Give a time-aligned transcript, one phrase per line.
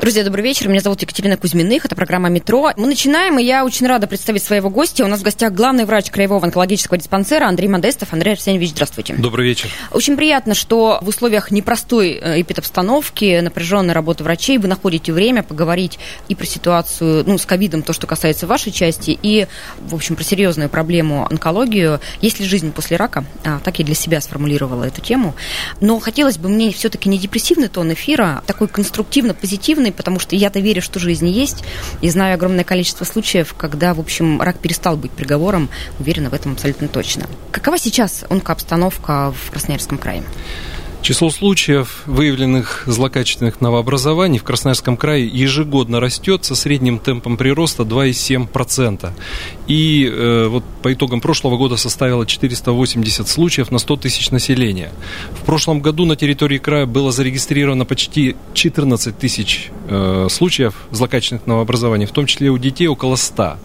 [0.00, 0.66] Друзья, добрый вечер.
[0.66, 1.84] Меня зовут Екатерина Кузьминых.
[1.84, 2.72] Это программа «Метро».
[2.78, 5.04] Мы начинаем, и я очень рада представить своего гостя.
[5.04, 8.14] У нас в гостях главный врач Краевого онкологического диспансера Андрей Модестов.
[8.14, 9.14] Андрей Арсеньевич, здравствуйте.
[9.18, 9.68] Добрый вечер.
[9.90, 15.98] Очень приятно, что в условиях непростой э, эпидобстановки, напряженной работы врачей вы находите время поговорить
[16.28, 19.48] и про ситуацию ну, с ковидом, то, что касается вашей части, и,
[19.80, 22.00] в общем, про серьезную проблему онкологию.
[22.22, 23.26] Есть ли жизнь после рака?
[23.44, 25.34] А, так я для себя сформулировала эту тему.
[25.82, 30.60] Но хотелось бы мне все-таки не депрессивный тон эфира, а такой конструктивно-позитивный, потому что я-то
[30.60, 31.64] верю, что жизнь есть,
[32.00, 36.52] и знаю огромное количество случаев, когда, в общем, рак перестал быть приговором, уверена в этом
[36.52, 37.26] абсолютно точно.
[37.52, 40.22] Какова сейчас онкообстановка в Красноярском крае?
[41.02, 49.10] Число случаев, выявленных злокачественных новообразований в Красноярском крае ежегодно растет со средним темпом прироста 2,7%.
[49.66, 54.92] И э, вот по итогам прошлого года составило 480 случаев на 100 тысяч населения.
[55.40, 62.04] В прошлом году на территории края было зарегистрировано почти 14 тысяч э, случаев злокачественных новообразований,
[62.04, 63.56] в том числе у детей около 100.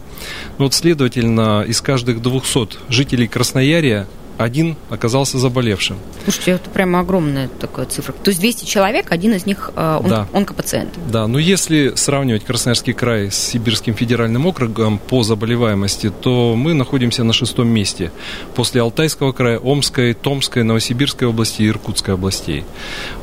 [0.58, 5.98] Ну вот, следовательно, из каждых 200 жителей Красноярия один оказался заболевшим.
[6.24, 8.14] Слушайте, это прямо огромная такая цифра.
[8.14, 10.28] То есть 200 человек, один из них э, он, Да.
[10.34, 10.90] онкопациент.
[11.10, 17.24] Да, но если сравнивать Красноярский край с Сибирским федеральным округом по заболеваемости, то мы находимся
[17.24, 18.12] на шестом месте.
[18.56, 22.64] После Алтайского края, Омской, Томской, Новосибирской области и Иркутской областей.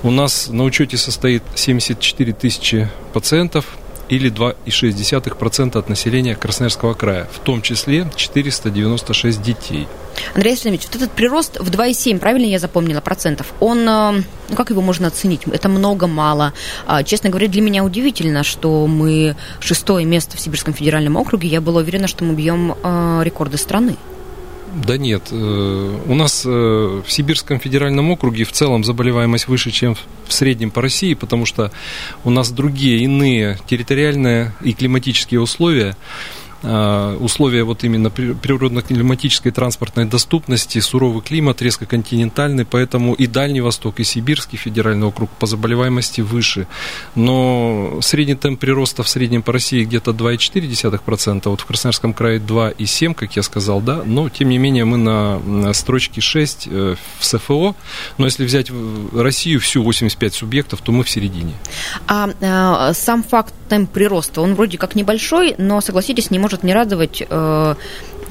[0.02, 3.66] У нас на учете состоит 74 тысячи пациентов,
[4.12, 9.88] или 2,6% от населения Красноярского края, в том числе 496 детей.
[10.34, 14.68] Андрей Александрович, вот этот прирост в 2,7, правильно я запомнила, процентов, он, э, ну как
[14.68, 15.40] его можно оценить?
[15.46, 16.52] Это много, мало.
[16.86, 21.48] А, Честно говоря, для меня удивительно, что мы шестое место в Сибирском федеральном округе.
[21.48, 23.96] Я была уверена, что мы бьем э, рекорды страны.
[24.74, 29.96] Да нет, э, у нас э, в Сибирском федеральном округе в целом заболеваемость выше, чем
[30.26, 31.70] в среднем по России, потому что
[32.24, 35.94] у нас другие, иные территориальные и климатические условия,
[36.62, 44.00] условия вот именно при- природно-климатической транспортной доступности, суровый климат, резко континентальный, поэтому и Дальний Восток,
[44.00, 46.66] и Сибирский федеральный округ по заболеваемости выше.
[47.14, 53.14] Но средний темп прироста в среднем по России где-то 2,4%, вот в Красноярском крае 2,7%,
[53.14, 57.74] как я сказал, да, но тем не менее мы на, строчке 6 э, в СФО,
[58.18, 58.70] но если взять
[59.12, 61.54] Россию всю 85 субъектов, то мы в середине.
[62.06, 66.74] А э, сам факт темп прироста, он вроде как небольшой, но, согласитесь, не может не
[66.74, 67.74] радовать, э,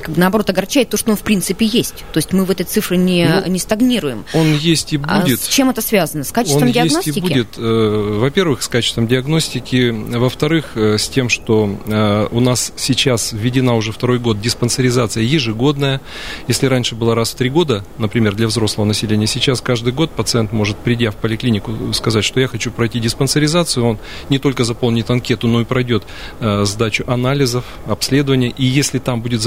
[0.02, 2.04] как бы наоборот огорчает то, что он в принципе есть.
[2.14, 4.26] То есть мы в этой цифре не, Ну, не стагнируем.
[4.34, 5.40] Он есть и А будет.
[5.42, 6.24] с чем это связано?
[6.24, 7.08] С качеством Он диагностики?
[7.08, 12.40] есть и будет, э, во-первых, с качеством диагностики, во-вторых, э, с тем, что э, у
[12.40, 16.02] нас сейчас введена уже второй год диспансеризация ежегодная.
[16.48, 20.52] Если раньше было раз в три года, например, для взрослого населения, сейчас каждый год пациент
[20.52, 23.86] может, придя в поликлинику, сказать, что я хочу пройти диспансеризацию.
[23.86, 26.04] Он не только заполнит анкету, но и пройдет
[26.40, 28.50] сдачу анализов, обследования.
[28.58, 29.42] И если там будет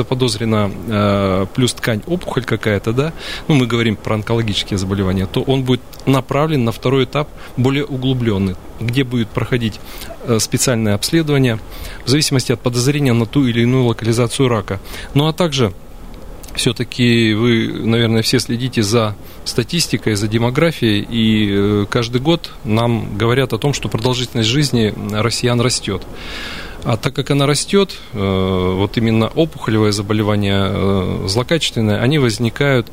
[0.44, 3.12] заподозрена э, плюс ткань опухоль какая-то, да,
[3.48, 8.56] ну мы говорим про онкологические заболевания, то он будет направлен на второй этап, более углубленный,
[8.80, 9.80] где будет проходить
[10.24, 11.58] э, специальное обследование
[12.04, 14.80] в зависимости от подозрения на ту или иную локализацию рака.
[15.14, 15.72] Ну а также
[16.54, 23.52] все-таки вы, наверное, все следите за статистикой, за демографией, и э, каждый год нам говорят
[23.52, 26.02] о том, что продолжительность жизни россиян растет.
[26.84, 32.88] А так как она растет, э, вот именно опухолевое заболевание э, злокачественное, они возникают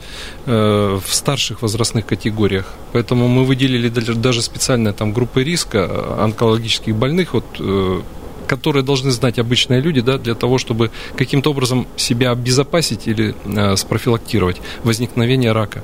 [0.46, 2.74] э, в старших возрастных категориях.
[2.94, 7.46] Поэтому мы выделили даже- специальные там группы риска онкологических больных, вот,
[8.48, 13.36] которые должны знать обычные люди, да, для того, чтобы каким-то образом себя обезопасить или
[13.76, 15.84] спрофилактировать возникновение рака.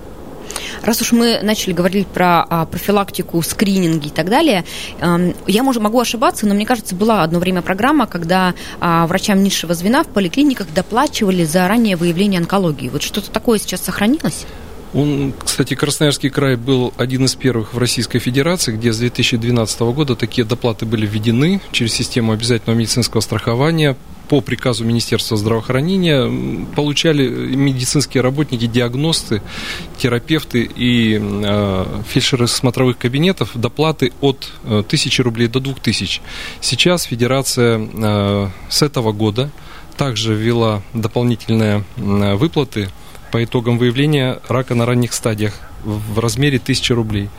[0.84, 4.66] Раз уж мы начали говорить про а, профилактику, скрининги и так далее,
[5.00, 9.44] эм, я мож- могу ошибаться, но мне кажется, была одно время программа, когда а, врачам
[9.44, 12.90] низшего звена в поликлиниках доплачивали за раннее выявление онкологии.
[12.90, 14.46] Вот что-то такое сейчас сохранилось?
[14.94, 20.16] Он, кстати, Красноярский край был один из первых в Российской Федерации, где с 2012 года
[20.16, 23.98] такие доплаты были введены через систему обязательного медицинского страхования
[24.30, 26.30] по приказу Министерства здравоохранения
[26.76, 29.42] получали медицинские работники, диагносты,
[29.98, 36.22] терапевты и э, фельдшеры смотровых кабинетов доплаты от 1000 рублей до 2000.
[36.62, 39.50] Сейчас Федерация э, с этого года
[39.96, 42.90] также ввела дополнительные э, выплаты
[43.32, 45.54] по итогам выявления рака на ранних стадиях
[45.84, 47.30] в размере 1000 рублей.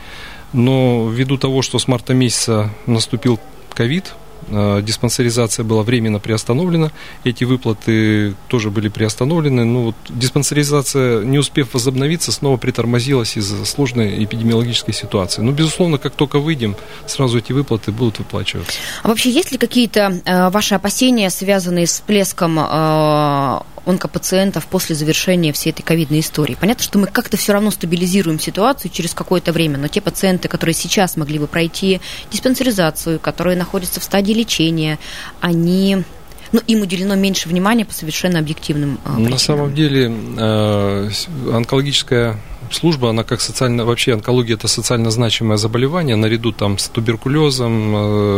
[0.52, 3.38] Но ввиду того, что с марта месяца наступил
[3.74, 6.90] ковид, Э, диспансеризация была временно приостановлена,
[7.24, 9.64] эти выплаты тоже были приостановлены.
[9.64, 15.42] Ну, вот диспансеризация, не успев возобновиться, снова притормозилась из-за сложной эпидемиологической ситуации.
[15.42, 16.76] Но, безусловно, как только выйдем,
[17.06, 18.78] сразу эти выплаты будут выплачиваться.
[19.02, 25.52] А вообще есть ли какие-то э, ваши опасения, связанные с всплеском э, онкопациентов после завершения
[25.52, 26.56] всей этой ковидной истории.
[26.58, 30.74] Понятно, что мы как-то все равно стабилизируем ситуацию через какое-то время, но те пациенты, которые
[30.74, 32.00] сейчас могли бы пройти
[32.30, 34.98] диспансеризацию, которые находятся в стадии лечения,
[35.40, 36.04] они
[36.52, 39.30] ну, им уделено меньше внимания по совершенно объективным э, причинам.
[39.30, 41.10] На самом деле э,
[41.52, 42.38] онкологическая
[42.74, 47.94] служба, она как социально, вообще онкология это социально значимое заболевание, наряду там с туберкулезом,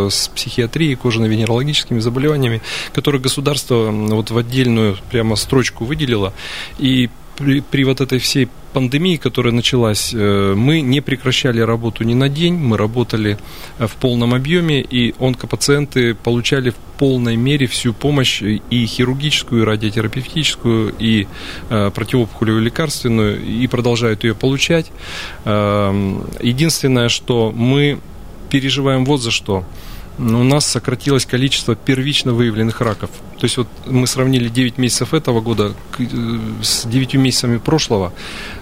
[0.07, 2.63] э, с психиатрией, кожно-венерологическими заболеваниями,
[2.93, 6.33] которые государство вот в отдельную прямо строчку выделило.
[6.79, 7.11] И
[7.41, 12.29] при, при вот этой всей пандемии, которая началась, э, мы не прекращали работу ни на
[12.29, 13.39] день, мы работали
[13.79, 19.65] э, в полном объеме, и онкопациенты получали в полной мере всю помощь и хирургическую, и
[19.65, 21.27] радиотерапевтическую, и
[21.71, 24.93] э, противоопухолевую лекарственную, и продолжают ее получать.
[25.45, 27.99] Эм, единственное, что мы
[28.51, 29.65] переживаем вот за что–
[30.19, 33.11] у нас сократилось количество первично выявленных раков.
[33.39, 36.05] То есть вот мы сравнили 9 месяцев этого года э,
[36.63, 38.13] с 9 месяцами прошлого,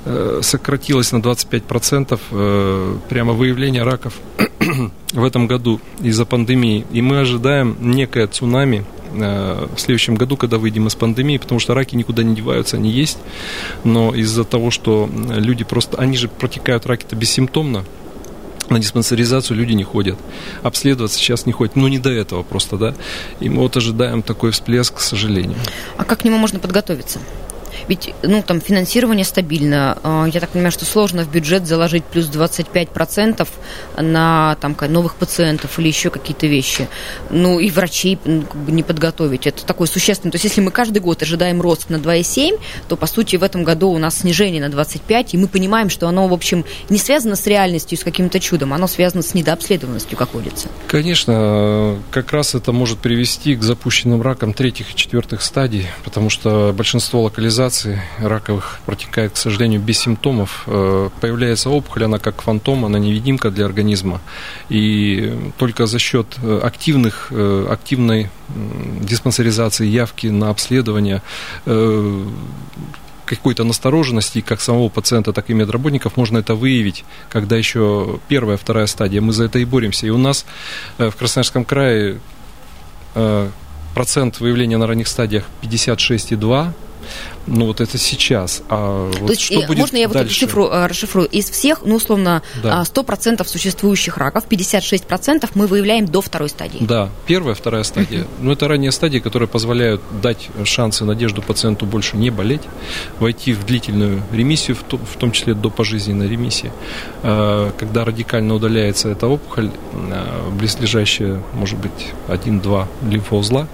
[0.05, 4.15] э, сократилось на 25% э, прямо выявление раков
[5.13, 6.87] в этом году из-за пандемии.
[6.93, 11.97] И мы ожидаем некое цунами в следующем году, когда выйдем из пандемии, потому что раки
[11.97, 13.17] никуда не деваются, они есть,
[13.83, 17.87] но из-за того, что люди просто, они же протекают раки-то бессимптомно,
[18.71, 20.19] на диспансеризацию люди не ходят.
[20.63, 21.77] Обследоваться сейчас не ходят.
[21.77, 22.95] Ну, не до этого просто, да.
[23.41, 25.57] И мы вот ожидаем такой всплеск, к сожалению.
[25.97, 27.21] А как к нему можно подготовиться?
[27.87, 29.99] Ведь, ну, там, финансирование стабильно.
[30.03, 33.47] А, я так понимаю, что сложно в бюджет заложить плюс 25%
[33.97, 36.89] на там, новых пациентов или еще какие-то вещи.
[37.31, 39.47] Ну, и врачей ну, не подготовить.
[39.47, 40.33] Это такой существенный.
[40.33, 42.59] То есть, если мы каждый год ожидаем рост на 2,7,
[42.89, 46.09] то, по сути, в этом году у нас снижение на 25, и мы понимаем, что
[46.09, 50.35] оно, в общем, не связано с реальностью, с каким-то чудом, оно связано с недообследованностью, как
[50.35, 50.69] водится.
[50.87, 56.75] Конечно, как раз это может привести к запущенным ракам третьих и четвертых стадий, потому что
[56.77, 60.65] большинство локализаций операций раковых протекает, к сожалению, без симптомов.
[60.67, 64.21] Э, появляется опухоль, она как фантом, она невидимка для организма.
[64.71, 68.31] И только за счет э, активных, э, активной
[69.03, 71.21] диспансеризации, явки на обследование,
[73.27, 78.87] какой-то настороженности как самого пациента, так и медработников можно это выявить, когда еще первая, вторая
[78.87, 79.21] стадия.
[79.21, 80.07] Мы за это и боремся.
[80.07, 80.47] И у нас
[80.97, 82.21] в Красноярском крае
[83.95, 86.73] процент выявления на ранних стадиях 56,2,
[87.47, 88.63] ну, вот это сейчас.
[88.69, 90.19] А вот есть, что будет можно я дальше?
[90.19, 91.29] вот эту цифру э, расшифрую?
[91.29, 92.83] Из всех, ну, условно, да.
[92.83, 96.79] 100% а, существующих раков, 56% мы выявляем до второй стадии.
[96.81, 98.27] Да, первая, вторая стадия.
[98.41, 102.63] Ну, это ранние стадии, которые позволяют дать шансы, надежду пациенту больше не болеть,
[103.19, 106.73] войти в длительную ремиссию, в том числе до пожизненной ремиссии.
[107.23, 113.69] А, когда радикально удаляется эта опухоль, а, близлежащая, может быть, один-два лимфоузла,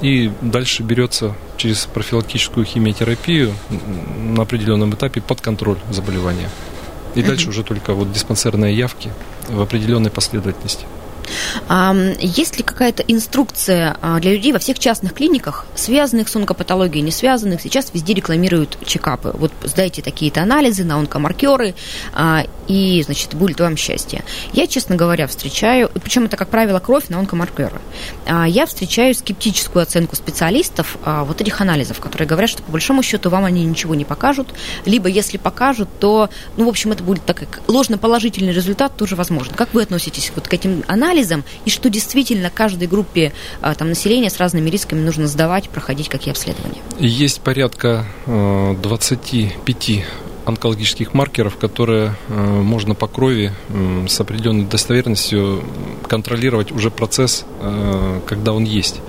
[0.00, 6.48] и дальше берется через профилактическую химиотерапию на определенном этапе под контроль заболевания.
[7.14, 9.10] И дальше уже только вот диспансерные явки
[9.48, 10.86] в определенной последовательности.
[11.68, 17.02] А есть ли какая-то инструкция а, для людей во всех частных клиниках, связанных с онкопатологией,
[17.04, 17.60] не связанных?
[17.60, 19.32] Сейчас везде рекламируют чекапы.
[19.34, 21.74] Вот сдайте такие-то анализы на онкомаркеры,
[22.14, 24.24] а, и, значит, будет вам счастье.
[24.52, 27.80] Я, честно говоря, встречаю, причем это, как правило, кровь на онкомаркеры.
[28.46, 33.44] Я встречаю скептическую оценку специалистов вот этих анализов, которые говорят, что по большому счету вам
[33.44, 34.48] они ничего не покажут,
[34.84, 39.54] либо если покажут, то, ну, в общем, это будет так, как ложноположительный результат тоже возможен.
[39.54, 41.17] Как вы относитесь вот к этим анализам?
[41.18, 46.08] Анализам, и что действительно каждой группе а, там, населения с разными рисками нужно сдавать, проходить
[46.08, 46.80] какие обследования?
[46.98, 50.02] Есть порядка 25 э,
[50.48, 53.52] онкологических маркеров, которые э, можно по крови
[54.08, 55.62] с определенной достоверностью
[56.08, 59.00] контролировать уже процесс, э, когда он есть.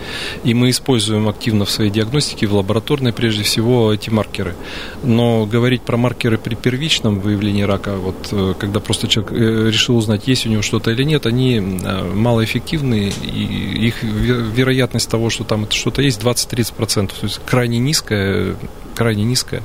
[0.43, 4.55] И мы используем активно в своей диагностике, в лабораторной прежде всего, эти маркеры.
[5.03, 10.27] Но говорить про маркеры при первичном выявлении рака, вот э, когда просто человек решил узнать,
[10.27, 16.01] есть у него что-то или нет, они малоэффективны, и их вероятность того, что там что-то
[16.01, 18.55] есть, 20-30%, то есть крайне низкая,
[18.99, 19.63] крайне низкая.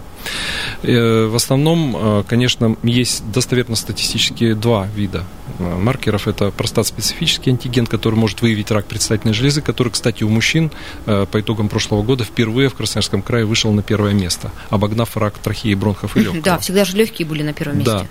[0.85, 5.25] Э, в основном, э, конечно, есть достоверно статистически два вида
[5.59, 6.29] э, маркеров.
[6.29, 10.71] Это простат-специфический антиген, который может выявить рак предстательной железы, который, кстати, у мужчин
[11.05, 15.75] по итогам прошлого года впервые в Красноярском крае вышел на первое место, обогнав рак трахеи,
[15.75, 16.43] бронхов и легкого.
[16.43, 17.93] Да, всегда же легкие были на первом месте.
[17.93, 18.07] Да.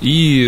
[0.00, 0.40] И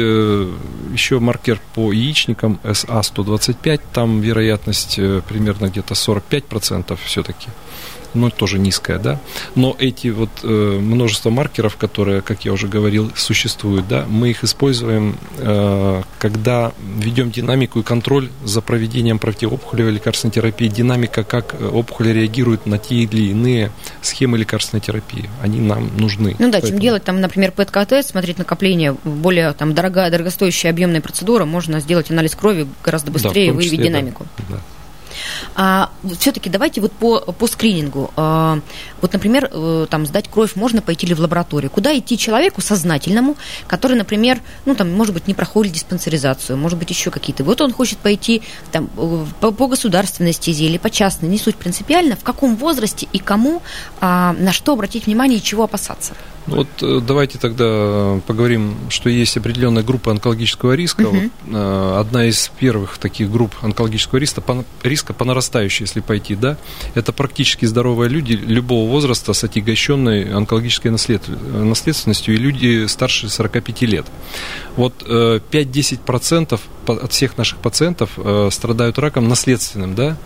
[0.93, 4.97] еще маркер по яичникам SA-125, там вероятность
[5.29, 7.49] примерно где-то 45% все-таки
[8.19, 9.21] ну, тоже низкая, да.
[9.55, 14.45] Но эти вот э, множество маркеров, которые, как я уже говорил, существуют, да, мы их
[14.45, 22.13] используем, э, когда ведем динамику и контроль за проведением противоопухолевой лекарственной терапии, динамика, как опухоль
[22.13, 23.71] реагирует на те или иные
[24.03, 25.29] схемы лекарственной терапии.
[25.43, 26.37] Они нам нужны.
[26.39, 26.73] Ну да, Поэтому...
[26.73, 32.11] чем делать, там, например, ПЭТ-КТ, смотреть накопление, более там дорогая, дорогостоящая объемная процедура, можно сделать
[32.11, 34.27] анализ крови гораздо быстрее да, и выявить динамику.
[34.49, 34.59] Да.
[35.55, 38.11] А, все-таки давайте вот по, по скринингу.
[38.17, 38.61] А,
[39.01, 41.71] вот, например, э, там сдать кровь можно пойти ли в лабораторию?
[41.71, 46.91] Куда идти человеку сознательному, который, например, ну там, может быть, не проходит диспансеризацию, может быть,
[46.91, 47.45] еще какие-то.
[47.45, 51.57] Вот он хочет пойти там э, по, по государственной стезе или по частной, не суть
[51.57, 53.63] принципиально, в каком возрасте и кому,
[54.01, 56.15] а, на что обратить внимание и чего опасаться?
[56.49, 61.03] Ну вот э, давайте тогда поговорим, что есть определенная группа онкологического риска.
[61.03, 61.17] Угу.
[61.17, 66.35] Вот, э, одна из первых таких групп онкологического риска по, риска по нарастающей, если пойти,
[66.35, 66.57] да,
[66.95, 73.83] это практически здоровые люди любого возраста с отягощенной онкологической наслед, наследственностью и люди старше 45
[73.83, 74.07] лет.
[74.77, 76.59] Вот 5-10% э,
[76.89, 78.19] от всех наших пациентов
[78.51, 80.17] страдают раком наследственным, да,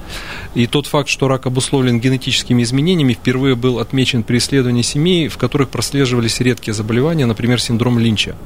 [0.55, 5.39] и тот факт, что рак обусловлен генетическими изменениями, впервые был отмечен при исследовании семей, в
[5.39, 8.37] которых прослеживались редкие заболевания, например, синдром Линча.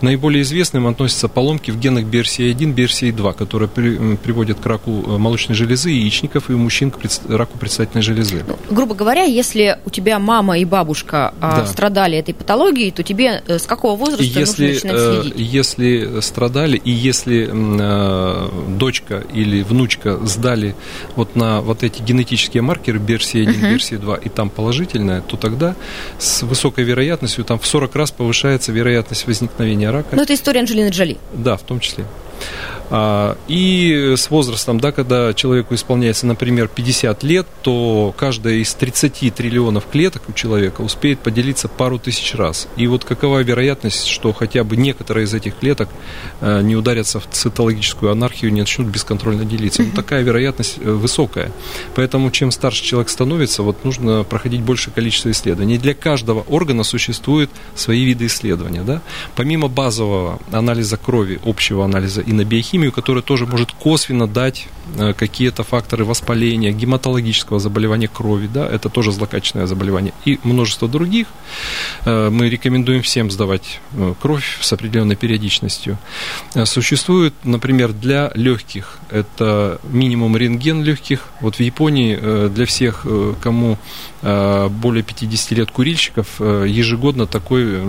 [0.00, 5.18] К наиболее известным относятся поломки в генах BRCA1, BRCA2, которые при, приводят к раку э,
[5.18, 8.44] молочной железы, яичников и у мужчин к пред, раку предстательной железы.
[8.46, 11.66] Ну, грубо говоря, если у тебя мама и бабушка а, да.
[11.66, 15.52] страдали этой патологией, то тебе э, с какого возраста если, нужно начинать следить?
[15.52, 18.48] Если страдали и если э,
[18.78, 20.74] дочка или внучка сдали
[21.14, 23.76] вот на вот эти генетические маркеры BRCA1, uh-huh.
[23.76, 25.74] BRCA2 и там положительное, то тогда
[26.18, 30.16] с высокой вероятностью вероятностью, там в 40 раз повышается вероятность возникновения рака.
[30.16, 31.16] Ну, это история Анджелины Джоли.
[31.32, 32.04] Да, в том числе.
[32.90, 39.34] А, и с возрастом, да, когда человеку исполняется, например, 50 лет, то каждая из 30
[39.34, 42.68] триллионов клеток у человека успеет поделиться пару тысяч раз.
[42.76, 45.88] И вот какова вероятность, что хотя бы некоторые из этих клеток
[46.40, 49.82] э, не ударятся в цитологическую анархию, не начнут бесконтрольно делиться.
[49.82, 51.50] Ну, такая вероятность э, высокая.
[51.94, 55.78] Поэтому чем старше человек становится, вот нужно проходить большее количество исследований.
[55.78, 58.82] Для каждого органа существуют свои виды исследования.
[58.82, 59.02] Да?
[59.34, 64.68] Помимо базового анализа крови, общего анализа и на биохимии, химию, которая тоже может косвенно дать
[64.98, 71.26] э, какие-то факторы воспаления, гематологического заболевания крови, да, это тоже злокачественное заболевание, и множество других.
[72.04, 75.98] Э, мы рекомендуем всем сдавать э, кровь с определенной периодичностью.
[76.64, 81.28] Существует, например, для легких, это минимум рентген легких.
[81.40, 83.06] Вот в Японии для всех,
[83.40, 83.78] кому
[84.22, 87.80] более 50 лет курильщиков, ежегодно такой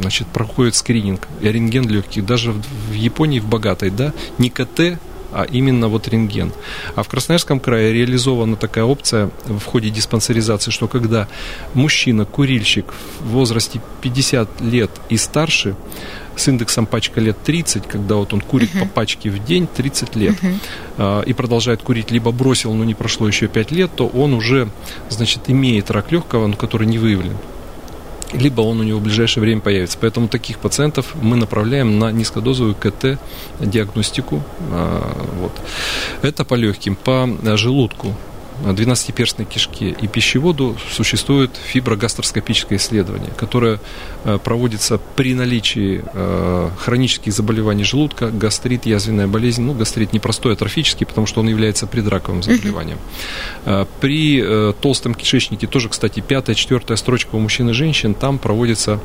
[0.00, 4.98] значит, проходит скрининг, рентген легких, даже в, Японии, в богатой, да, не КТ,
[5.32, 6.52] а именно вот рентген.
[6.96, 11.28] А в Красноярском крае реализована такая опция в ходе диспансеризации, что когда
[11.74, 12.86] мужчина, курильщик
[13.20, 15.76] в возрасте 50 лет и старше,
[16.36, 18.80] с индексом пачка лет 30, когда вот он курит uh-huh.
[18.80, 20.36] по пачке в день 30 лет
[20.96, 21.24] uh-huh.
[21.26, 24.70] и продолжает курить, либо бросил, но не прошло еще 5 лет, то он уже,
[25.10, 27.36] значит, имеет рак легкого, но который не выявлен
[28.32, 29.98] либо он у него в ближайшее время появится.
[30.00, 34.42] Поэтому таких пациентов мы направляем на низкодозовую КТ-диагностику.
[34.70, 35.52] А, вот.
[36.22, 36.96] Это по легким.
[36.96, 38.14] По желудку
[38.64, 43.80] 12-перстной кишке и пищеводу существует фиброгастроскопическое исследование, которое
[44.24, 51.06] э, проводится при наличии э, хронических заболеваний желудка, гастрит, язвенная болезнь, ну, гастрит непростой, атрофический,
[51.06, 52.98] потому что он является предраковым заболеванием.
[53.64, 54.40] Э, при
[54.80, 59.00] толстом кишечнике тоже, кстати, пятая, четвертая строчка у мужчин и женщин, там проводится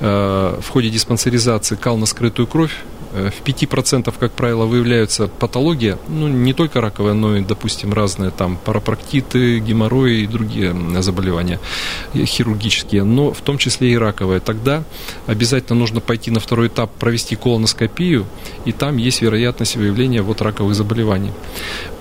[0.00, 2.72] в ходе диспансеризации кал на скрытую кровь,
[3.12, 8.56] в 5%, как правило, выявляются патология, ну, не только раковая, но и, допустим, разные там
[8.56, 11.58] парапроктиты, геморрои и другие заболевания
[12.14, 14.40] хирургические, но в том числе и раковые.
[14.40, 14.84] Тогда
[15.26, 18.26] обязательно нужно пойти на второй этап, провести колоноскопию,
[18.64, 21.32] и там есть вероятность выявления вот раковых заболеваний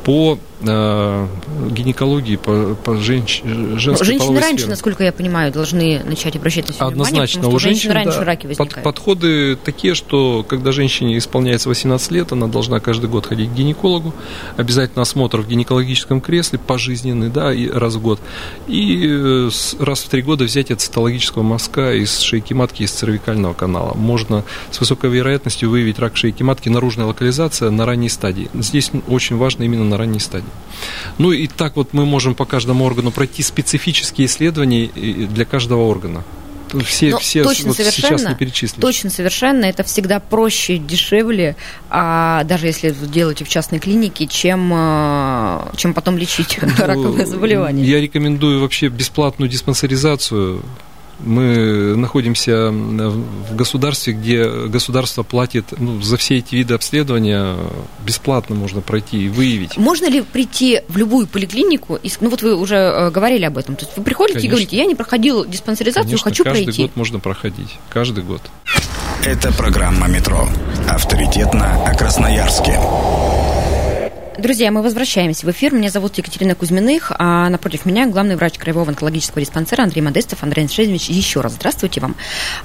[0.03, 1.27] по э,
[1.71, 4.69] гинекологии, по, по женщ, женской Женщины раньше, сферы.
[4.71, 7.41] насколько я понимаю, должны начать обращать на себя Однозначно.
[7.41, 8.73] внимание, у женщин раньше да, раки возникают.
[8.75, 13.53] Под, подходы такие, что когда женщине исполняется 18 лет, она должна каждый год ходить к
[13.53, 14.13] гинекологу,
[14.57, 18.19] обязательно осмотр в гинекологическом кресле, пожизненный, да, и раз в год,
[18.67, 19.49] и э,
[19.79, 23.93] раз в три года взятие цитологического мазка из шейки матки, из цервикального канала.
[23.95, 28.49] Можно с высокой вероятностью выявить рак шейки матки, наружная локализация на ранней стадии.
[28.53, 30.48] Здесь очень важно именно на ранней стадии.
[31.17, 36.23] Ну и так вот мы можем по каждому органу пройти специфические исследования для каждого органа.
[36.85, 38.79] Все, все точно вот сейчас не перечислить.
[38.79, 39.65] Точно совершенно.
[39.65, 41.55] Это всегда проще, дешевле,
[41.89, 47.83] а даже если делать в частной клинике, чем, а, чем потом лечить ну, раковые заболевания.
[47.83, 50.63] Я рекомендую вообще бесплатную диспансеризацию
[51.19, 57.55] мы находимся в государстве, где государство платит ну, за все эти виды обследования
[58.05, 59.77] бесплатно можно пройти и выявить.
[59.77, 61.95] Можно ли прийти в любую поликлинику?
[61.95, 63.75] И, ну вот вы уже э, говорили об этом.
[63.75, 64.47] То есть вы приходите Конечно.
[64.47, 66.71] и говорите, я не проходил диспансеризацию, Конечно, хочу каждый пройти.
[66.71, 67.79] Каждый год можно проходить.
[67.89, 68.41] Каждый год.
[69.25, 70.47] Это программа «Метро».
[70.87, 72.79] Авторитетно о Красноярске.
[74.39, 75.73] Друзья, мы возвращаемся в эфир.
[75.73, 80.43] Меня зовут Екатерина Кузьминых, а напротив меня главный врач Краевого онкологического диспансера Андрей Модестов.
[80.43, 82.15] Андрей Аншевич, еще раз здравствуйте вам.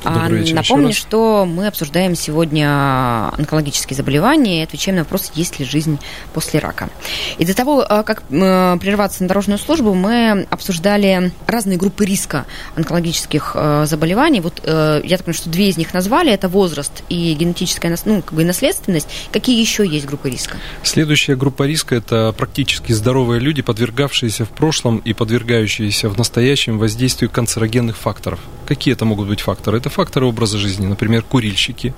[0.05, 5.65] Добрый вечер, Напомню, что мы обсуждаем сегодня онкологические заболевания и отвечаем на вопрос, есть ли
[5.65, 5.99] жизнь
[6.33, 6.91] после рака.
[7.39, 13.53] И до того, а, как прерваться на дорожную службу, мы обсуждали разные группы риска онкологических
[13.57, 14.41] а, заболеваний.
[14.41, 16.33] Вот э, я так понимаю, что две из них назвали.
[16.33, 19.09] Это возраст и генетическая ну, как бы наследственность.
[19.33, 20.57] Какие еще есть группы риска?
[20.85, 26.79] Следующая группа группа риска– это практически здоровые люди, подвергавшиеся в прошлом и подвергающиеся в настоящем
[26.79, 28.39] воздействию канцерогенных факторов.
[28.67, 29.79] Какие это могут быть факторы?
[29.79, 31.95] Это факторы образа жизни, например, курильщики.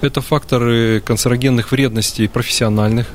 [0.00, 3.06] Это факторы канцерогенных вредностей профессиональных,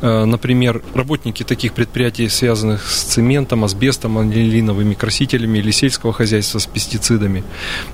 [0.00, 7.44] например, работники таких предприятий, связанных с цементом, асбестом, анилиновыми красителями или сельского хозяйства с пестицидами.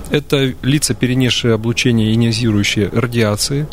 [0.09, 3.67] Это лица, перенесшие облучение ионизирующей радиации.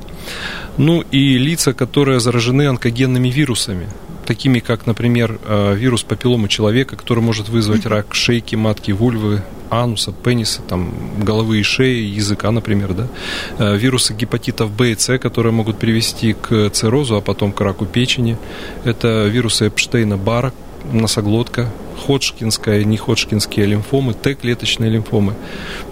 [0.78, 3.88] Ну и лица, которые заражены онкогенными вирусами
[4.26, 10.12] такими как, например, э, вирус папилломы человека, который может вызвать рак шейки, матки, вульвы, ануса,
[10.12, 13.08] пениса, там, головы и шеи, языка, например, да,
[13.58, 17.86] э, вирусы гепатитов Б и С, которые могут привести к циррозу, а потом к раку
[17.86, 18.36] печени,
[18.84, 20.52] это вирусы Эпштейна-Барра,
[20.92, 25.34] носоглотка, ходжкинская и неходжкинские лимфомы, Т-клеточные лимфомы.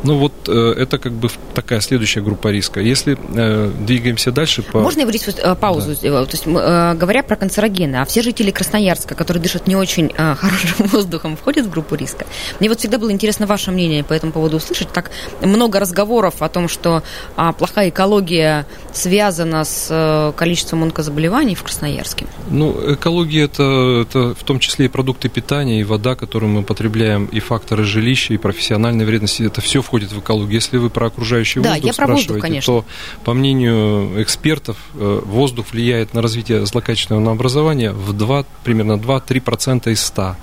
[0.03, 2.81] Ну вот э, это как бы такая следующая группа риска.
[2.81, 4.81] Если э, двигаемся дальше по...
[4.81, 6.25] Можно я здесь э, паузу да.
[6.25, 11.37] То есть, говоря про канцерогены, а все жители Красноярска, которые дышат не очень хорошим воздухом,
[11.37, 12.27] входят в группу риска?
[12.59, 14.89] Мне вот всегда было интересно ваше мнение по этому поводу услышать.
[14.93, 15.11] Так
[15.43, 17.03] много разговоров о том, что
[17.37, 22.27] э, плохая экология связана с количеством онкозаболеваний в Красноярске.
[22.51, 27.26] Ну, экология это, это в том числе и продукты питания, и вода, которую мы потребляем,
[27.26, 30.55] и факторы жилища, и профессиональной вредности, это все входит в экологию.
[30.55, 32.72] Если вы про окружающий да, воздух я спрашиваете, про воздух, конечно.
[32.72, 32.85] то,
[33.24, 40.00] по мнению экспертов, э, воздух влияет на развитие злокачественного образования в 2, примерно 2-3% из
[40.03, 40.37] 100.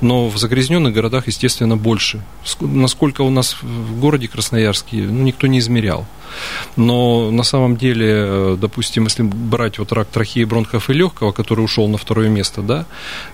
[0.00, 2.22] Но в загрязненных городах, естественно, больше.
[2.60, 6.06] Насколько у нас в городе Красноярске, ну, никто не измерял.
[6.76, 11.64] Но на самом деле, э, допустим, если брать вот рак трахеи, бронхов и легкого, который
[11.64, 12.86] ушел на второе место, да,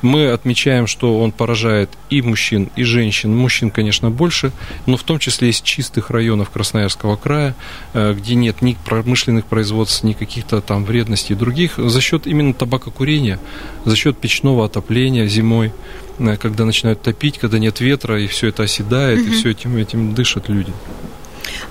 [0.03, 3.37] мы отмечаем, что он поражает и мужчин, и женщин.
[3.37, 4.53] Мужчин, конечно, больше,
[4.87, 7.55] но в том числе из чистых районов Красноярского края,
[7.95, 13.39] э, где нет ни промышленных производств, ни каких-то там вредностей других, за счет именно табакокурения,
[13.85, 15.73] за счет печного отопления зимой,
[16.19, 19.29] э, когда начинают топить, когда нет ветра, и все это оседает, угу.
[19.29, 20.73] и все этим, этим дышат люди.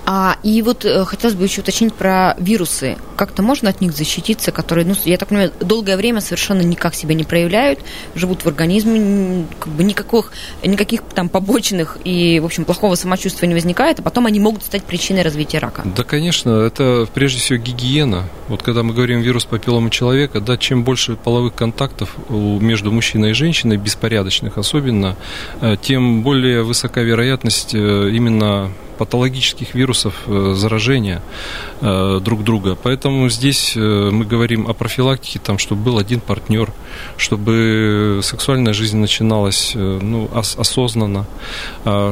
[0.06, 2.98] А, и вот э, хотелось бы еще уточнить про вирусы.
[3.16, 7.14] Как-то можно от них защититься, которые, ну, я так понимаю, долгое время совершенно никак себя
[7.14, 7.80] не проявляют,
[8.16, 10.32] живут в организме, как бы никаких,
[10.64, 14.84] никаких там побочных и, в общем, плохого самочувствия не возникает, а потом они могут стать
[14.84, 15.84] причиной развития рака.
[15.86, 18.30] Да, конечно, это прежде всего гигиена.
[18.48, 23.34] Вот когда мы говорим вирус папилломы человека, да, чем больше половых контактов между мужчиной и
[23.34, 25.16] женщиной, беспорядочных особенно,
[25.62, 31.24] э, тем более высока вероятность э, именно патологических вирусов заражения
[31.82, 32.78] друг друга.
[32.82, 36.72] Поэтому здесь мы говорим о профилактике, там, чтобы был один партнер,
[37.18, 41.26] чтобы сексуальная жизнь начиналась ну, осознанно,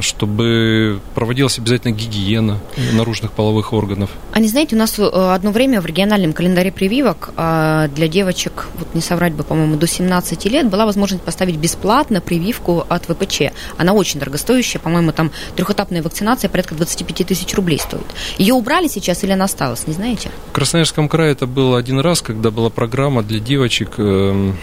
[0.01, 2.59] чтобы проводилась обязательно гигиена
[2.93, 4.09] наружных половых органов.
[4.33, 9.01] А не знаете, у нас одно время в региональном календаре прививок для девочек, вот не
[9.01, 13.41] соврать бы, по-моему, до 17 лет была возможность поставить бесплатно прививку от ВПЧ.
[13.77, 18.05] Она очень дорогостоящая, по-моему, там трехэтапная вакцинация порядка 25 тысяч рублей стоит.
[18.37, 20.31] Ее убрали сейчас или она осталась, не знаете?
[20.49, 24.57] В Красноярском крае это было один раз, когда была программа для девочек эм,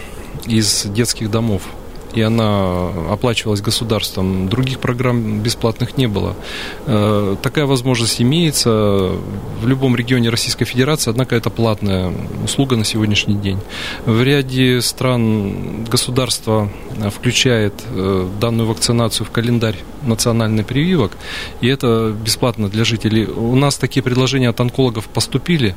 [0.45, 1.61] из детских домов
[2.17, 4.49] и она оплачивалась государством.
[4.49, 6.35] Других программ бесплатных не было.
[6.87, 8.69] Э, такая возможность имеется
[9.61, 12.11] в любом регионе Российской Федерации, однако это платная
[12.43, 13.59] услуга на сегодняшний день.
[14.05, 16.71] В ряде стран государство
[17.15, 21.11] включает э, данную вакцинацию в календарь национальный прививок,
[21.61, 23.25] и это бесплатно для жителей.
[23.25, 25.75] У нас такие предложения от онкологов поступили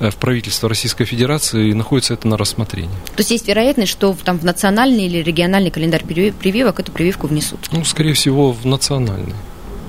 [0.00, 2.90] э, в правительство Российской Федерации, и находится это на рассмотрении.
[3.16, 7.68] То есть есть вероятность, что там в национальный или региональный календарь прививок эту прививку внесут?
[7.72, 9.34] Ну, скорее всего, в национальный.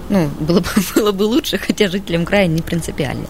[0.09, 3.25] Ну, было бы, было бы лучше, хотя жителям края не принципиально.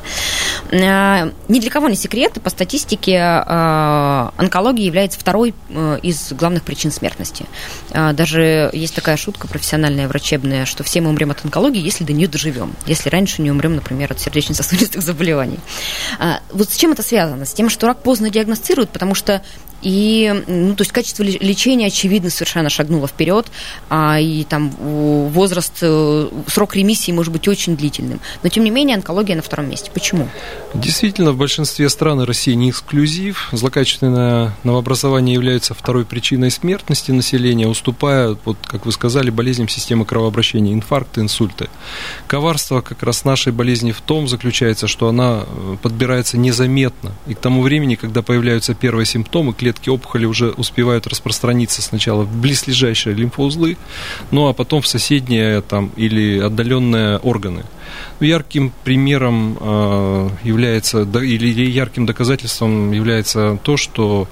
[0.71, 6.63] А, ни для кого не секрет, по статистике а, онкология является второй э, из главных
[6.63, 7.45] причин смертности.
[7.91, 12.13] А, даже есть такая шутка профессиональная, врачебная, что все мы умрем от онкологии, если до
[12.13, 12.73] нее доживем.
[12.85, 15.59] Если раньше не умрем, например, от сердечно-сосудистых заболеваний.
[16.51, 17.45] Вот с чем это связано?
[17.45, 19.41] С тем, что рак поздно диагностируют, потому что
[19.83, 23.47] и, ну, то есть качество лечения, очевидно, совершенно шагнуло вперед,
[23.89, 28.19] а, и там возраст, э, срок ремиссии может быть очень длительным.
[28.41, 29.91] Но, тем не менее, онкология на втором месте.
[29.93, 30.29] Почему?
[30.73, 33.49] Действительно, в большинстве стран России не эксклюзив.
[33.51, 40.73] Злокачественное новообразование является второй причиной смертности населения, уступая, вот, как вы сказали, болезням системы кровообращения,
[40.73, 41.69] инфаркты, инсульты.
[42.27, 47.11] Коварство как раз нашей болезни в том заключается, что она э, подбирается незаметно.
[47.27, 52.23] И к тому времени, когда появляются первые симптомы, клетки клетки опухоли уже успевают распространиться сначала
[52.23, 53.77] в близлежащие лимфоузлы,
[54.31, 57.63] ну а потом в соседние там, или отдаленные органы.
[58.19, 64.27] Ярким примером э, является, или ярким доказательством является то, что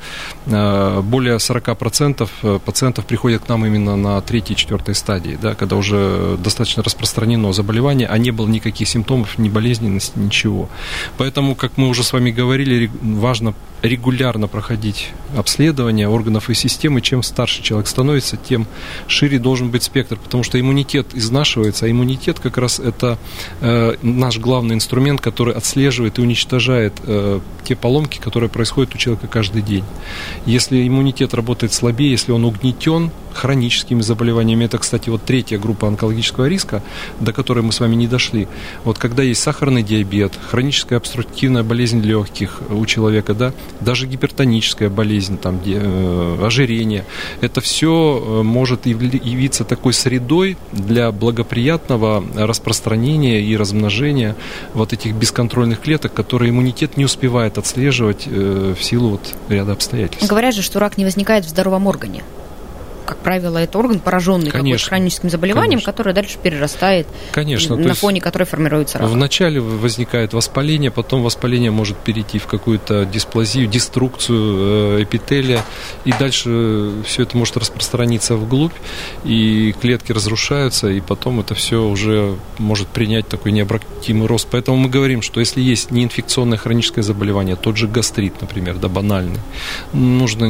[0.46, 5.56] э, более 40% э, пациентов приходят к нам именно на третьей и четвертой стадии, да,
[5.56, 10.70] когда уже достаточно распространено заболевание, а не было никаких симптомов, ни болезненности, ничего.
[11.18, 17.02] Поэтому, как мы уже с вами говорили, важно регулярно проходить обследование органов и системы.
[17.02, 18.68] Чем старше человек становится, тем
[19.08, 23.18] шире должен быть спектр, потому что иммунитет изнашивается, а иммунитет как раз это
[23.62, 29.28] Э, наш главный инструмент, который отслеживает и уничтожает э, те поломки, которые происходят у человека
[29.28, 29.84] каждый день.
[30.46, 36.48] Если иммунитет работает слабее, если он угнетен хроническими заболеваниями, это, кстати, вот третья группа онкологического
[36.48, 36.84] риска,
[37.20, 38.48] до которой мы с вами не дошли.
[38.84, 45.38] Вот когда есть сахарный диабет, хроническая обструктивная болезнь легких у человека, да, даже гипертоническая болезнь,
[45.38, 47.06] там, э, ожирение,
[47.42, 54.36] это все может явиться такой средой для благоприятного распространения и размножения
[54.74, 60.28] вот этих бесконтрольных клеток, которые иммунитет не успевает отслеживать э, в силу вот ряда обстоятельств.
[60.28, 62.24] Говорят же, что рак не возникает в здоровом органе
[63.06, 64.90] как правило, это орган, пораженный Конечно.
[64.90, 65.92] хроническим заболеванием, Конечно.
[65.92, 67.76] которое дальше перерастает, Конечно.
[67.76, 69.10] на фоне которой формируется рак.
[69.10, 75.64] Вначале возникает воспаление, потом воспаление может перейти в какую-то дисплазию, деструкцию э, эпителия,
[76.06, 78.74] и дальше все это может распространиться вглубь,
[79.24, 84.48] и клетки разрушаются, и потом это все уже может принять такой необратимый рост.
[84.52, 89.40] Поэтому мы говорим, что если есть неинфекционное хроническое заболевание, тот же гастрит, например, да, банальный,
[89.94, 90.46] нужно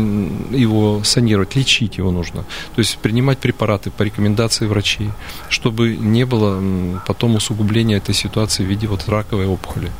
[0.55, 2.40] его санировать, лечить его нужно.
[2.75, 5.09] То есть принимать препараты по рекомендации врачей,
[5.49, 9.91] чтобы не было потом усугубления этой ситуации в виде вот раковой опухоли.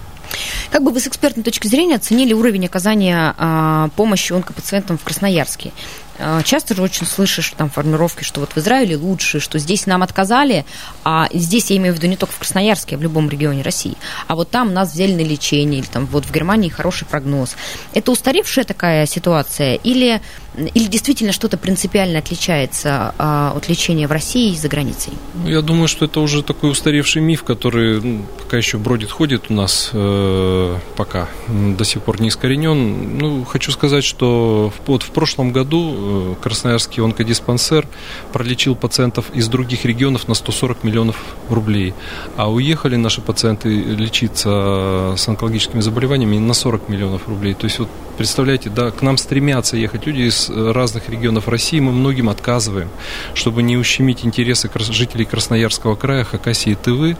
[0.72, 5.74] Как бы вы с экспертной точки зрения оценили уровень оказания а, помощи онкопациентам в Красноярске?
[6.22, 10.04] А, часто же очень слышишь там формировки, что вот в Израиле лучше, что здесь нам
[10.04, 10.66] отказали,
[11.04, 13.98] а здесь я имею в виду не только в Красноярске, а в любом регионе России,
[14.28, 17.56] а вот там нас взяли на лечение, или там вот в Германии хороший прогноз.
[17.94, 20.22] Это устаревшая такая ситуация или,
[20.56, 25.14] или действительно что-то принципиально отличается а, от лечения в России и за границей?
[25.34, 29.46] Ну, я думаю, что это уже такой устаревший миф, который ну, пока еще бродит, ходит
[29.50, 33.18] у нас э, пока до сих пор не искоренен.
[33.18, 36.11] Ну, хочу сказать, что вот в прошлом году Э,
[36.42, 37.88] Красноярский онкодиспансер
[38.34, 41.16] пролечил пациентов из других регионов на 140 миллионов
[41.50, 41.94] рублей.
[42.38, 47.54] А уехали наши пациенты лечиться с онкологическими заболеваниями на 40 миллионов рублей.
[47.54, 51.92] То есть вот представляете, да, к нам стремятся ехать люди из разных регионов России, мы
[51.92, 52.90] многим отказываем,
[53.34, 57.18] чтобы не ущемить интересы жителей Красноярского края, Хакасии и Тывы,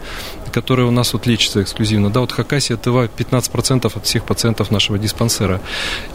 [0.52, 2.10] которая у нас вот лечится эксклюзивно.
[2.10, 5.60] Да, вот Хакасия, ТВА 15% от всех пациентов нашего диспансера.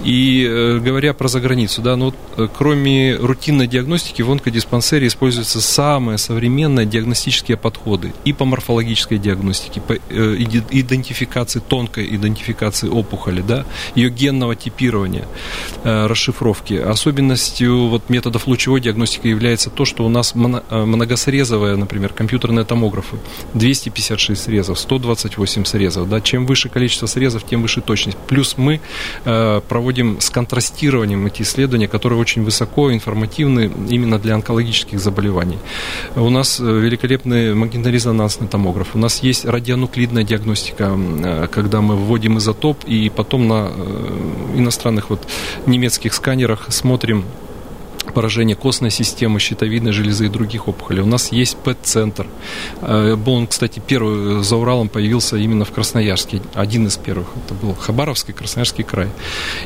[0.04, 6.18] И э, говоря про заграницу, да, ну, вот, кроме рутинной диагностики в онкодиспансере используются самые
[6.18, 14.56] современные диагностические подходы и по морфологической диагностике, по идентификации, тонкой идентификации опухоли, да, ее генного
[14.56, 15.26] типирования,
[15.84, 16.74] расшифровки.
[16.76, 23.18] Особенностью вот методов лучевой диагностики является то, что у нас многосрезовая, например, компьютерные томографы.
[23.54, 26.10] 256 срезов, 128 срезов.
[26.10, 26.22] Да?
[26.22, 28.18] Чем выше количество срезов, тем выше точность.
[28.28, 28.80] Плюс мы
[29.26, 35.58] э, проводим с контрастированием эти исследования, которые очень высоко информативны именно для онкологических заболеваний.
[36.16, 38.96] У нас э, великолепный магнитно-резонансный томограф.
[38.96, 45.10] У нас есть радионуклидная диагностика, э, когда мы вводим изотоп и потом на э, иностранных
[45.10, 45.28] вот
[45.66, 47.26] немецких сканерах смотрим
[48.14, 51.02] поражение костной системы, щитовидной железы и других опухолей.
[51.02, 52.28] У нас есть ПЭТ-центр.
[52.82, 56.42] Э, он, кстати, первый за Уралом появился именно в Красноярске.
[56.54, 57.28] Один из первых.
[57.46, 59.10] Это был Хабаровский, Красноярский край.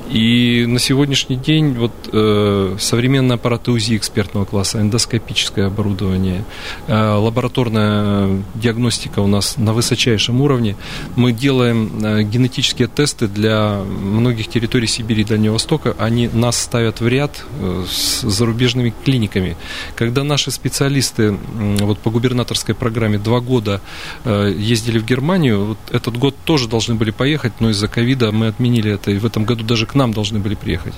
[0.09, 6.43] И на сегодняшний день вот э, современные аппараты УЗИ экспертного класса, эндоскопическое оборудование,
[6.87, 10.75] э, лабораторная диагностика у нас на высочайшем уровне.
[11.15, 15.95] Мы делаем э, генетические тесты для многих территорий Сибири и Дальнего Востока.
[15.97, 19.57] Они нас ставят в ряд э, с зарубежными клиниками.
[19.95, 21.37] Когда наши специалисты
[21.79, 23.81] вот по губернаторской программе два года
[24.23, 28.47] э, ездили в Германию, вот этот год тоже должны были поехать, но из-за ковида мы
[28.47, 30.93] отменили это, и в этом году даже к нам должны были приехать.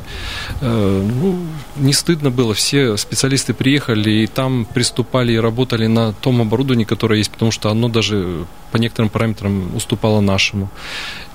[0.62, 1.40] Э, ну,
[1.78, 7.18] не стыдно было, все специалисты приехали, и там приступали и работали на том оборудовании, которое
[7.18, 10.70] есть, потому что оно даже по некоторым параметрам уступало нашему.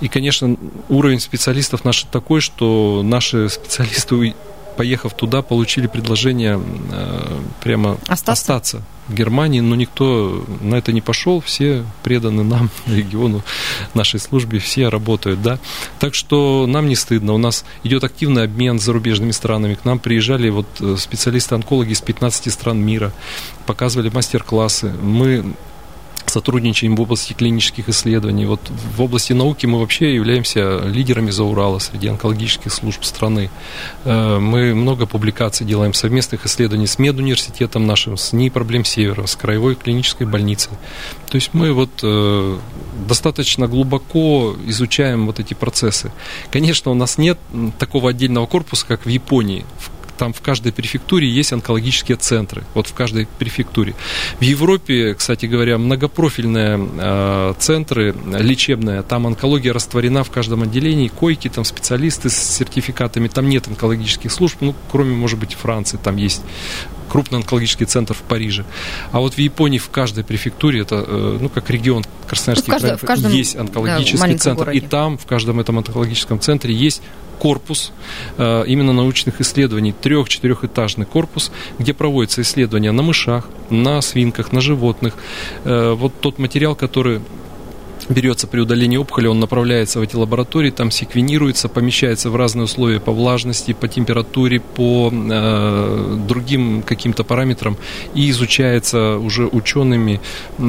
[0.01, 0.57] И, конечно,
[0.89, 4.35] уровень специалистов наш такой, что наши специалисты
[4.79, 6.61] поехав туда, получили предложение
[6.93, 8.31] э, прямо остаться?
[8.31, 13.43] остаться в Германии, но никто на это не пошел, все преданы нам, региону,
[13.93, 15.59] нашей службе, все работают, да.
[15.99, 19.99] Так что нам не стыдно, у нас идет активный обмен с зарубежными странами, к нам
[19.99, 23.13] приезжали вот э, специалисты-онкологи из 15 стран мира,
[23.67, 25.57] показывали мастер-классы, мы
[26.29, 28.47] сотрудничаем в области клинических исследований.
[28.47, 28.61] Вот
[28.97, 33.51] в области науки мы вообще являемся лидерами за Урала среди онкологических служб страны.
[34.05, 39.37] Э, мы много публикаций делаем, совместных исследований с медуниверситетом нашим, с НИИ проблем Севера, с
[39.37, 40.73] Краевой клинической больницей.
[41.29, 42.59] То есть мы вот э,
[43.07, 46.13] достаточно глубоко изучаем вот эти процессы.
[46.51, 47.39] Конечно, у нас нет
[47.79, 52.65] такого отдельного корпуса, как в Японии, в там в каждой префектуре есть онкологические центры.
[52.75, 53.95] Вот в каждой префектуре.
[54.41, 59.03] В Европе, кстати говоря, многопрофильные э, центры лечебные.
[59.03, 61.09] Там онкология растворена в каждом отделении.
[61.09, 63.29] Койки, там специалисты с сертификатами.
[63.29, 65.99] Там нет онкологических служб, ну, кроме, может быть, Франции.
[66.03, 66.43] Там есть
[67.09, 68.65] крупный онкологический центр в Париже.
[69.13, 72.99] А вот в Японии в каждой префектуре, это, э, ну, как регион Красноярский ну, край,
[72.99, 74.65] каждом, есть онкологический да, центр.
[74.65, 74.79] Городе.
[74.79, 77.03] И там, в каждом этом онкологическом центре есть
[77.39, 77.93] корпус
[78.37, 85.15] э, именно научных исследований, трех-четырехэтажный корпус, где проводятся исследования на мышах, на свинках, на животных.
[85.65, 87.21] Э, вот тот материал, который
[88.09, 93.01] берется при удалении опухоли, он направляется в эти лаборатории, там секвенируется, помещается в разные условия
[93.01, 97.77] по влажности, по температуре, по э, другим каким-то параметрам
[98.15, 100.21] и изучается уже учеными,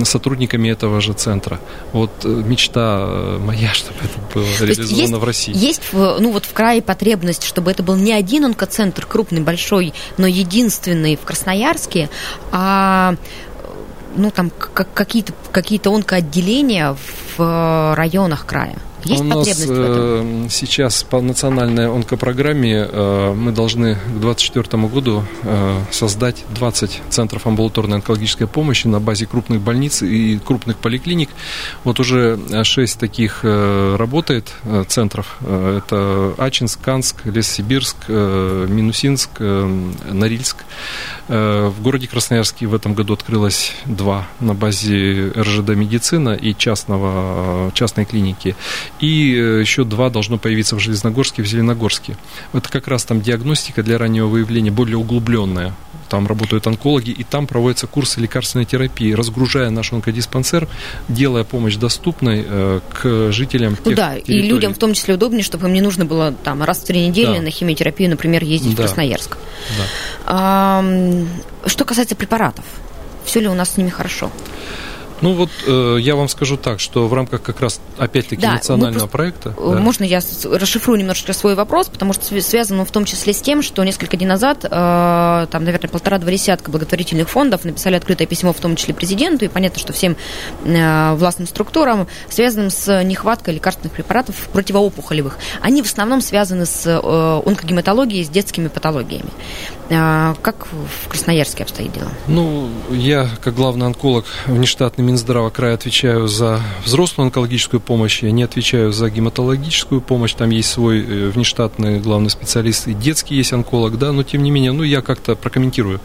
[0.04, 1.60] сотрудниками этого же центра.
[1.94, 5.54] Вот э, мечта э, моя, чтобы это было То реализовано есть, в России.
[5.56, 10.28] Есть ну, вот в крае потребность, чтобы это был не один онкоцентр крупный, большой, но
[10.28, 12.10] единственный в Красноярске,
[12.52, 13.16] а
[14.16, 18.89] ну, там какие-то какие онкоотделения в э, районах края?
[19.06, 25.82] Есть У нас э, сейчас по национальной онкопрограмме э, мы должны к 2024 году э,
[25.90, 31.30] создать 20 центров амбулаторной онкологической помощи на базе крупных больниц и крупных поликлиник.
[31.86, 35.38] Вот уже 6 таких э, работает э, центров.
[35.42, 40.58] Э, это Ачинск, Канск, Лессибирск, э, Минусинск, э, Норильск.
[41.30, 47.70] Э, в городе Красноярске в этом году открылось два на базе РЖД медицина и частного,
[47.70, 48.56] э, частной клиники.
[49.00, 52.18] И э, еще два должно появиться в Железногорске и в Зеленогорске.
[52.54, 55.74] Это как раз там диагностика для раннего выявления более углубленная.
[56.10, 60.68] Там работают онкологи, и там проводятся курсы лекарственной терапии, разгружая наш онкодиспансер,
[61.08, 64.40] делая помощь доступной э, к жителям ну, Да, территорий.
[64.40, 67.08] и людям в том числе удобнее, чтобы им не нужно было там раз в три
[67.08, 67.42] недели да.
[67.42, 68.84] на химиотерапию, например, ездить да.
[68.84, 69.38] в Красноярск.
[69.78, 69.84] Да.
[70.26, 70.86] А,
[71.68, 72.66] что касается препаратов,
[73.24, 74.32] все ли у нас с ними хорошо?
[75.22, 79.08] Ну вот э, я вам скажу так, что в рамках как раз опять-таки да, национального
[79.08, 79.50] просто, проекта.
[79.58, 79.80] Э, да.
[79.80, 83.62] Можно я расшифрую немножечко свой вопрос, потому что связан он в том числе с тем,
[83.62, 88.60] что несколько дней назад, э, там, наверное, полтора-два десятка благотворительных фондов написали открытое письмо, в
[88.60, 90.16] том числе президенту, и понятно, что всем
[90.64, 95.38] э, властным структурам, связанным с нехваткой лекарственных препаратов противоопухолевых.
[95.62, 99.30] Они в основном связаны с э, онкогематологией, с детскими патологиями.
[99.90, 102.10] Э, как в Красноярске обстоит дело?
[102.28, 108.44] Ну, я, как главный онколог внештатный Минздрава края, отвечаю за взрослую онкологическую помощь, я не
[108.44, 113.98] отвечаю за гематологическую помощь, там есть свой э, внештатный главный специалист, и детский есть онколог,
[113.98, 116.00] да, но тем не менее, ну, я как-то прокомментирую,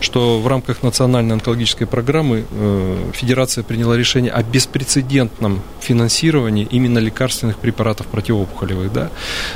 [0.00, 7.58] что в рамках национальной онкологической программы э, Федерация приняла решение о беспрецедентном финансировании именно лекарственных
[7.58, 9.10] препаратов противоопухолевых, да.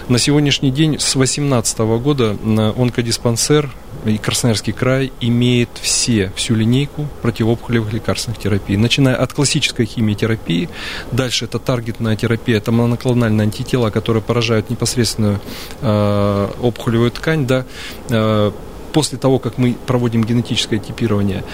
[0.09, 2.37] На сегодняшний день с 2018 года
[2.77, 3.71] онкодиспансер
[4.05, 8.77] и Красноярский край имеет все, всю линейку противоопухолевых лекарственных терапий.
[8.77, 10.69] Начиная от классической химиотерапии,
[11.13, 15.41] дальше это таргетная терапия, это моноклональные антитела, которые поражают непосредственно
[15.81, 17.65] э, опухолевую ткань, да,
[18.09, 18.51] э,
[18.93, 21.45] после того, как мы проводим генетическое типирование,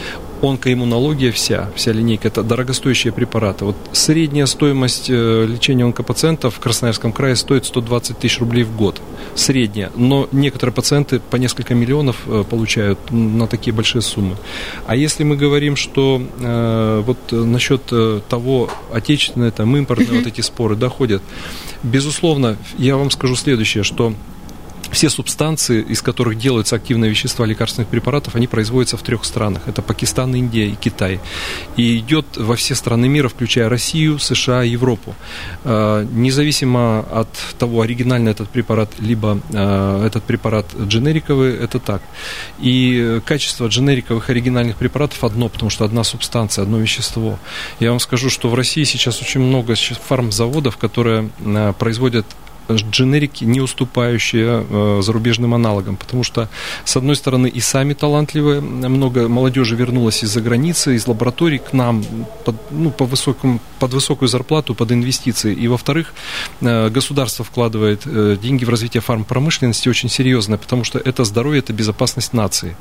[0.43, 3.65] онкоиммунология вся, вся линейка, это дорогостоящие препараты.
[3.65, 9.01] Вот средняя стоимость э, лечения онкопациентов в Красноярском крае стоит 120 тысяч рублей в год.
[9.37, 9.93] Средняя.
[9.95, 14.37] Но некоторые пациенты по несколько миллионов э, получают на такие большие суммы.
[14.87, 17.83] А если мы говорим, что э, вот насчет
[18.29, 21.23] того, отечественное, там, импортные вот эти споры доходят,
[21.83, 24.15] безусловно, я вам скажу следующее, что
[24.91, 29.63] все субстанции, из которых делаются активные вещества лекарственных препаратов, они производятся в трех странах.
[29.67, 31.21] Это Пакистан, Индия и Китай.
[31.77, 35.15] И идет во все страны мира, включая Россию, США и Европу.
[35.65, 42.03] А, независимо от того, оригинальный этот препарат, либо а, этот препарат дженериковый, это так.
[42.59, 47.39] И качество дженериковых оригинальных препаратов одно, потому что одна субстанция, одно вещество.
[47.81, 52.27] Я вам скажу, что в России сейчас очень много фармзаводов, которые а, производят
[52.71, 56.49] дженерики, не уступающие э, зарубежным аналогам, потому что,
[56.85, 62.05] с одной стороны, и сами талантливые, много молодежи вернулось из-за границы, из лабораторий к нам
[62.45, 66.13] под, ну, по высокому, под высокую зарплату, под инвестиции, и, во-вторых,
[66.61, 71.73] э, государство вкладывает э, деньги в развитие фармпромышленности очень серьезно, потому что это здоровье, это
[71.73, 72.77] безопасность нации.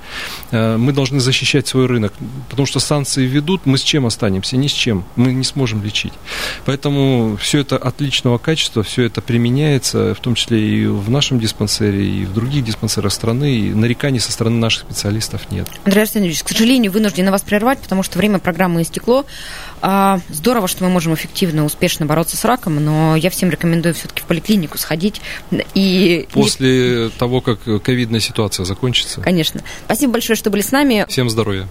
[0.51, 2.13] Мы должны защищать свой рынок,
[2.49, 4.57] потому что санкции ведут, мы с чем останемся?
[4.57, 5.03] Ни с чем.
[5.15, 6.13] Мы не сможем лечить.
[6.65, 11.39] Поэтому все это отличного качества, все это применяется применяется, в том числе и в нашем
[11.39, 15.67] диспансере, и в других диспансерах страны, и нареканий со стороны наших специалистов нет.
[15.83, 19.25] Андрей Арсеньевич, к сожалению, вынуждена вас прервать, потому что время программы истекло.
[19.81, 24.21] А, здорово, что мы можем эффективно, успешно бороться с раком, но я всем рекомендую все-таки
[24.21, 25.21] в поликлинику сходить
[25.73, 26.27] и...
[26.31, 29.21] После того, как ковидная ситуация закончится.
[29.21, 29.61] Конечно.
[29.85, 31.05] Спасибо большое, что были с нами.
[31.07, 31.67] Всем здоровья.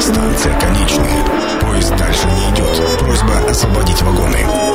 [0.00, 1.60] Станция конечная.
[1.60, 2.61] Поезд дальше не идет.
[3.52, 4.71] Освободить вагоны.